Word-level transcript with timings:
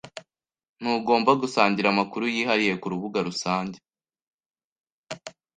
Ntugomba 0.79 1.31
gusangira 1.41 1.87
amakuru 1.89 2.23
yihariye 2.35 2.73
kurubuga 2.81 3.19
rusange. 3.27 3.77